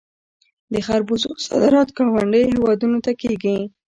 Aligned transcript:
د 0.71 0.73
خربوزو 0.85 1.29
صادرات 1.45 1.89
ګاونډیو 1.97 2.49
هیوادونو 2.53 2.97
ته 3.05 3.11
کیږي. 3.21 3.57